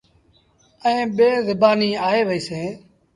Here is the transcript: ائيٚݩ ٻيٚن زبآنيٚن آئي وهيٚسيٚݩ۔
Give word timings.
ائيٚݩ 0.85 1.11
ٻيٚن 1.15 1.35
زبآنيٚن 1.47 2.01
آئي 2.07 2.21
وهيٚسيٚݩ۔ 2.27 2.73